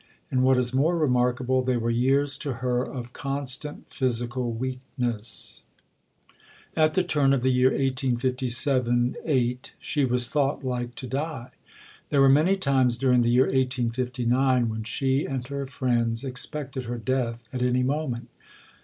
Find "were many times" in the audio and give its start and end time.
12.21-12.97